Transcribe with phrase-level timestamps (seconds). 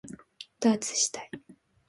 [0.59, 1.29] ダーツしたい